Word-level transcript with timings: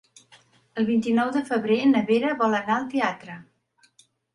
El 0.83 0.87
vint-i-nou 0.87 1.29
de 1.37 1.45
febrer 1.51 1.79
na 1.93 2.03
Vera 2.11 2.35
vol 2.43 2.61
anar 2.65 2.79
al 2.83 2.93
teatre. 2.99 3.41